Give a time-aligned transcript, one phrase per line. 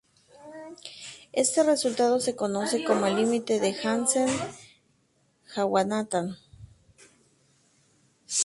[1.31, 6.37] Este resultado se conoce como el límite de Hansen-Jagannathan.